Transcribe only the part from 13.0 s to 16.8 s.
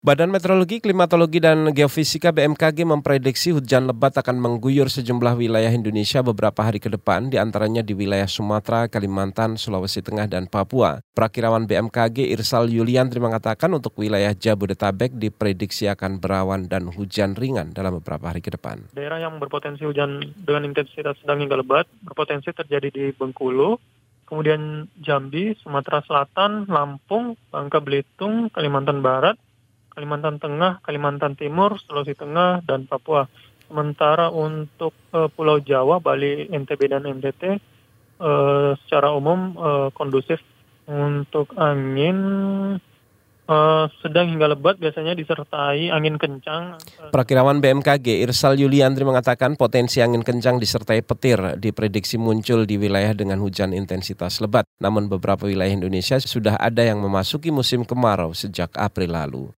mengatakan untuk wilayah Jabodetabek diprediksi akan berawan